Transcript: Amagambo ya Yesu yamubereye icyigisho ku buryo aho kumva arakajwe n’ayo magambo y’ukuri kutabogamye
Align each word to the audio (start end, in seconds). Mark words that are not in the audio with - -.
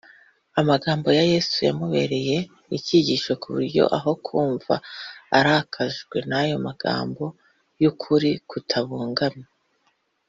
Amagambo 0.59 1.07
ya 1.17 1.23
Yesu 1.33 1.57
yamubereye 1.67 2.37
icyigisho 2.77 3.31
ku 3.41 3.47
buryo 3.55 3.83
aho 3.97 4.11
kumva 4.25 4.73
arakajwe 5.37 6.17
n’ayo 6.29 6.55
magambo 6.67 7.23
y’ukuri 7.81 8.29
kutabogamye 8.49 9.47